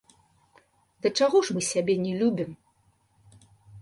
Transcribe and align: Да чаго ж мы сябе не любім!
Да 1.05 1.11
чаго 1.21 1.37
ж 1.49 1.57
мы 1.57 1.61
сябе 1.71 1.93
не 2.07 2.13
любім! 2.23 2.51